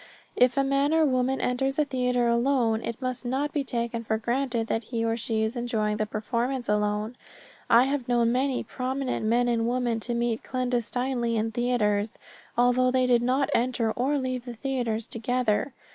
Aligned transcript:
If 0.35 0.57
a 0.57 0.63
man 0.63 0.95
or 0.95 1.05
woman 1.05 1.39
enters 1.39 1.77
a 1.77 1.85
theater 1.85 2.27
alone, 2.27 2.81
it 2.81 2.99
must 3.03 3.23
not 3.23 3.53
be 3.53 3.63
taken 3.63 4.03
for 4.03 4.17
granted 4.17 4.65
that 4.65 4.85
he 4.85 5.05
or 5.05 5.15
she 5.15 5.43
is 5.43 5.55
enjoying 5.55 5.97
the 5.97 6.07
performance 6.07 6.67
alone. 6.67 7.15
I 7.69 7.83
have 7.83 8.07
known 8.07 8.31
many 8.31 8.63
prominent 8.63 9.27
men 9.27 9.47
and 9.47 9.69
women 9.69 9.99
to 9.99 10.15
meet 10.15 10.43
clandestinely 10.43 11.35
in 11.37 11.51
theaters, 11.51 12.17
although 12.57 12.89
they 12.89 13.05
did 13.05 13.21
not 13.21 13.51
enter 13.53 13.91
or 13.91 14.17
leave 14.17 14.45
the 14.45 14.55
theaters 14.55 15.05
together. 15.05 15.71